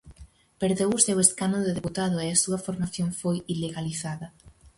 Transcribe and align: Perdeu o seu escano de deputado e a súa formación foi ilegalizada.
Perdeu 0.61 0.89
o 0.97 1.03
seu 1.07 1.17
escano 1.25 1.57
de 1.65 1.71
deputado 1.77 2.15
e 2.19 2.27
a 2.29 2.41
súa 2.43 2.59
formación 2.67 3.09
foi 3.21 3.37
ilegalizada. 3.53 4.27